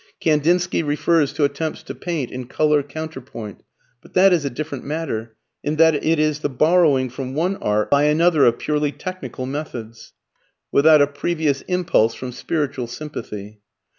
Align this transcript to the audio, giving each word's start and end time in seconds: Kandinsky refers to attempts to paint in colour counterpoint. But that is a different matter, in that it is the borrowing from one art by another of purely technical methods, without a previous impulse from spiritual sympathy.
Kandinsky 0.19 0.81
refers 0.81 1.31
to 1.33 1.43
attempts 1.43 1.83
to 1.83 1.93
paint 1.93 2.31
in 2.31 2.47
colour 2.47 2.81
counterpoint. 2.81 3.61
But 4.01 4.15
that 4.15 4.33
is 4.33 4.43
a 4.43 4.49
different 4.49 4.83
matter, 4.83 5.35
in 5.63 5.75
that 5.75 5.93
it 5.93 6.17
is 6.17 6.39
the 6.39 6.49
borrowing 6.49 7.07
from 7.07 7.35
one 7.35 7.57
art 7.57 7.91
by 7.91 8.05
another 8.05 8.43
of 8.47 8.57
purely 8.57 8.91
technical 8.91 9.45
methods, 9.45 10.13
without 10.71 11.03
a 11.03 11.05
previous 11.07 11.61
impulse 11.67 12.15
from 12.15 12.31
spiritual 12.31 12.87
sympathy. 12.87 13.59